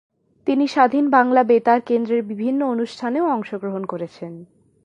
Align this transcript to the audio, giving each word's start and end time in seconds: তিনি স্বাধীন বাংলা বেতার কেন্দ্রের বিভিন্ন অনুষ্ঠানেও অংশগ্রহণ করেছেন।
তিনি 0.47 0.65
স্বাধীন 0.67 1.09
বাংলা 1.09 1.41
বেতার 1.43 1.79
কেন্দ্রের 1.81 2.21
বিভিন্ন 2.23 2.61
অনুষ্ঠানেও 2.65 3.25
অংশগ্রহণ 3.29 3.83
করেছেন। 3.85 4.33